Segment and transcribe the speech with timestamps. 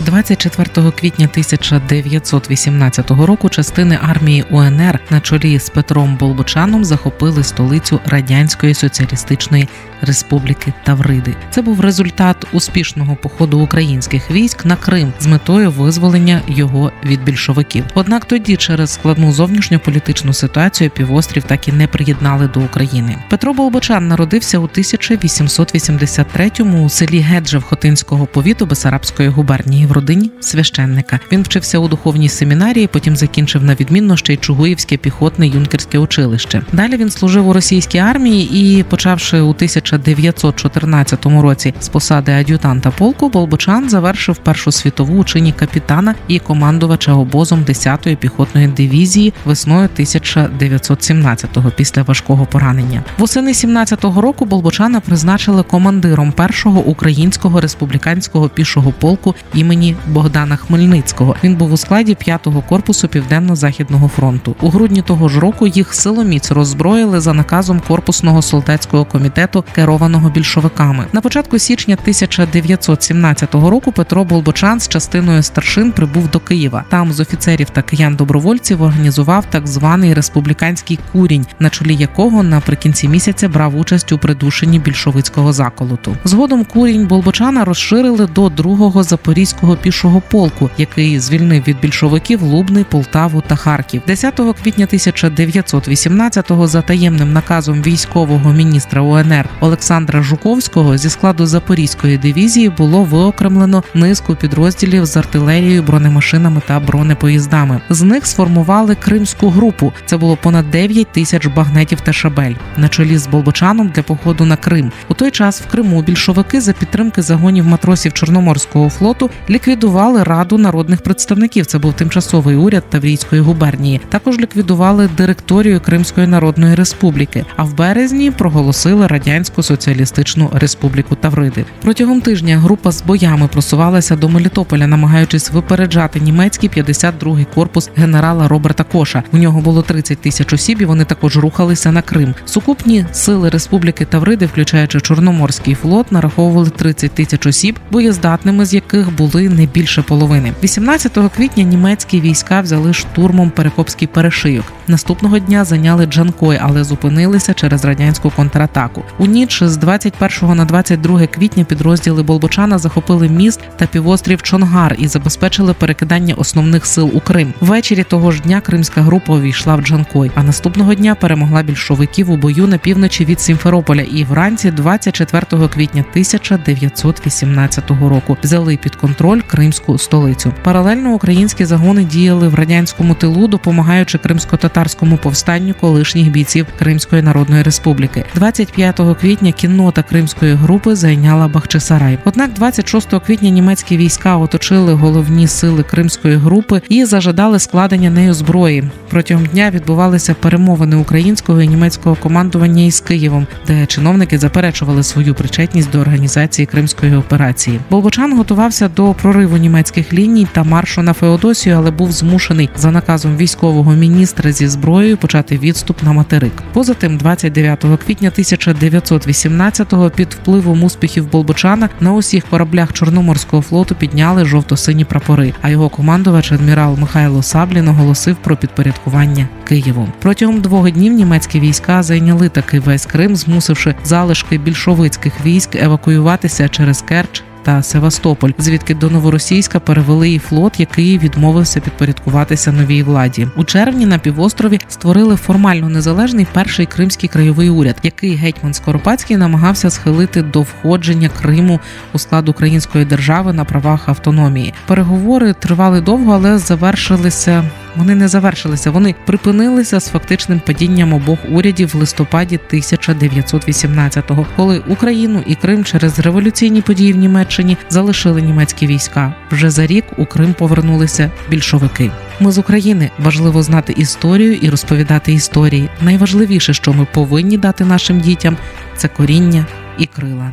[0.00, 8.74] 24 квітня 1918 року частини армії УНР на чолі з Петром Болбочаном захопили столицю радянської
[8.74, 9.68] соціалістичної
[10.00, 11.36] республіки Тавриди.
[11.50, 17.84] Це був результат успішного походу українських військ на Крим з метою визволення його від більшовиків.
[17.94, 23.16] Однак тоді, через складну зовнішньополітичну ситуацію, півострів так і не приєднали до України.
[23.30, 31.20] Петро Болбочан народився у 1883-му у селі Геджев Хотинського повіту Бесарабської губернії в родині священника.
[31.32, 36.62] Він вчився у духовній семінарії, потім закінчив на відмінно ще й Чугуївське піхотне юнкерське училище.
[36.72, 43.28] Далі він служив у російській армії і, почавши у 1914 році з посади ад'ютанта полку,
[43.28, 51.70] Болбочан завершив Першу світову у чині капітана і командувача обозом 10-ї піхотної дивізії весною 1917-го
[51.76, 53.02] після важкого поранення.
[53.18, 61.36] Восени 17-го року Болбочана призначили командиром першого українського республіканського пішого полку імені Богдана Хмельницького.
[61.44, 64.56] Він був у складі 5-го корпусу південно-західного фронту.
[64.60, 71.06] У грудні того ж року їх силоміць роззброїли за наказом корпусного солдатського комітету, керованого більшовиками.
[71.12, 76.84] На початку січня 1917 року Петро Болбочан з частиною старшин прибув до Києва.
[76.88, 83.08] Там з офіцерів та киян добровольців організував так званий республіканський курінь, на чолі якого наприкінці
[83.08, 86.16] місяця брав участь у придушенні більшовицького заколоту.
[86.24, 93.42] Згодом курінь Болбочана розширили до другого запорізького пішого полку, який звільнив від більшовиків Лубний, Полтаву
[93.46, 94.02] та Харків.
[94.06, 102.68] 10 квітня 1918-го за таємним наказом військового міністра УНР Олександра Жуковського зі складу Запорізької дивізії
[102.68, 107.80] було виокремлено низку підрозділів з артилерією, бронемашинами та бронепоїздами.
[107.90, 109.92] З них сформували кримську групу.
[110.06, 114.56] Це було понад 9 тисяч багнетів та шабель на чолі з Болбочаном для походу на
[114.56, 114.92] Крим.
[115.08, 121.02] У той час в Криму більшовики за підтримки загонів матросів Чорноморського флоту ліквідували раду народних
[121.02, 121.66] представників.
[121.66, 124.00] Це був тимчасовий уряд Таврійської губернії.
[124.08, 127.44] Також ліквідували директорію Кримської Народної Республіки.
[127.56, 131.64] А в березні проголосили радянську соціалістичну республіку Тавриди.
[131.82, 138.84] Протягом тижня група з боями просувалася до Мелітополя, намагаючись випереджати німецький 52-й корпус генерала Роберта
[138.84, 139.22] Коша.
[139.32, 140.82] У нього було 30 тисяч осіб.
[140.82, 142.34] і Вони також рухалися на Крим.
[142.44, 149.47] Сукупні сили республіки Тавриди, включаючи Чорноморський флот, нараховували 30 тисяч осіб, боєздатними з яких були
[149.48, 150.52] не більше половини.
[150.62, 154.64] 18 квітня німецькі війська взяли штурмом Перекопський перешийок.
[154.86, 159.04] Наступного дня зайняли Джанкой, але зупинилися через радянську контратаку.
[159.18, 165.08] У ніч з 21 на 22 квітня підрозділи Болбочана захопили міст та півострів Чонгар і
[165.08, 167.54] забезпечили перекидання основних сил у Крим.
[167.60, 172.36] Ввечері того ж дня кримська група увійшла в Джанкой, а наступного дня перемогла більшовиків у
[172.36, 179.98] бою на півночі від Сімферополя і вранці 24 квітня 1918 року взяли під контроль кримську
[179.98, 180.52] столицю.
[180.64, 188.24] Паралельно українські загони діяли в радянському тилу, допомагаючи кримсько-татарському повстанню колишніх бійців Кримської Народної Республіки.
[188.34, 192.18] 25 квітня кіннота кримської групи зайняла Бахчисарай.
[192.24, 198.84] Однак, 26 квітня німецькі війська оточили головні сили кримської групи і зажадали складення нею зброї.
[199.08, 205.90] Протягом дня відбувалися перемовини українського і німецького командування із Києвом, де чиновники заперечували свою причетність
[205.90, 207.80] до організації кримської операції.
[207.90, 213.36] Болбочан готувався до прориву німецьких ліній та маршу на Феодосію, але був змушений за наказом
[213.36, 216.52] військового міністра зі зброєю почати відступ на материк.
[216.72, 224.44] Поза тим, 29 квітня 1918-го під впливом успіхів Болбочана на усіх кораблях Чорноморського флоту підняли
[224.44, 225.52] жовто-сині прапори.
[225.62, 230.08] А його командувач адмірал Михайло Саблін оголосив про підпорядкування Києву.
[230.22, 237.02] Протягом двох днів німецькі війська зайняли таки весь Крим, змусивши залишки більшовицьких військ евакуюватися через
[237.02, 243.48] Керч та Севастополь, звідки до новоросійська перевели і флот, який відмовився підпорядкуватися новій владі.
[243.56, 249.90] У червні на півострові створили формально незалежний перший кримський краєвий уряд, який гетьман Скоропадський намагався
[249.90, 251.80] схилити до входження Криму
[252.12, 254.74] у склад української держави на правах автономії.
[254.86, 257.64] Переговори тривали довго, але завершилися.
[257.98, 265.42] Вони не завершилися, вони припинилися з фактичним падінням обох урядів в листопаді 1918-го, коли Україну
[265.46, 269.34] і Крим через революційні події в Німеччині залишили німецькі війська.
[269.50, 272.10] Вже за рік у Крим повернулися більшовики.
[272.40, 275.88] Ми з України важливо знати історію і розповідати історії.
[276.02, 278.56] Найважливіше, що ми повинні дати нашим дітям,
[278.96, 279.66] це коріння
[279.98, 280.52] і крила.